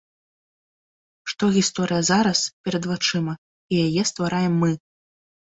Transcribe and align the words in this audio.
Што 1.33 1.49
гісторыя 1.57 2.01
зараз, 2.09 2.39
перад 2.65 2.83
вачыма, 2.93 3.33
і 3.75 3.85
яе 3.89 4.03
ствараем 4.15 4.53
мы. 4.65 4.71